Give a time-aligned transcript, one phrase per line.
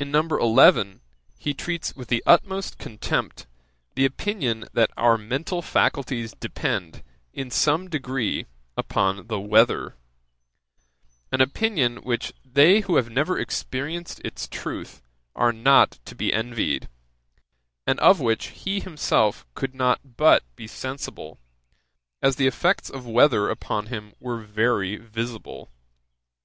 [0.00, 0.22] In No.
[0.30, 1.00] 11,
[1.38, 3.46] he treats with the utmost contempt
[3.94, 8.46] the opinion that our mental faculties depend, in some degree,
[8.76, 9.94] upon the weather;
[11.30, 15.00] an opinion, which they who have never experienced its truth
[15.36, 16.88] are not to be envied;
[17.86, 21.38] and of which he himself could not but be sensible,
[22.20, 25.70] as the effects of weather upon him were very visible.